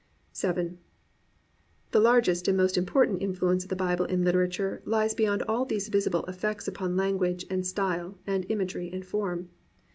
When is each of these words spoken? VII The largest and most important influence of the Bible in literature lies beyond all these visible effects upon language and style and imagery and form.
VII 0.35 0.79
The 1.91 1.99
largest 1.99 2.47
and 2.47 2.57
most 2.57 2.75
important 2.75 3.21
influence 3.21 3.61
of 3.63 3.69
the 3.69 3.75
Bible 3.75 4.05
in 4.05 4.23
literature 4.23 4.81
lies 4.83 5.13
beyond 5.13 5.43
all 5.43 5.63
these 5.63 5.89
visible 5.89 6.25
effects 6.25 6.67
upon 6.67 6.97
language 6.97 7.45
and 7.51 7.63
style 7.63 8.17
and 8.25 8.49
imagery 8.49 8.91
and 8.91 9.05
form. 9.05 9.49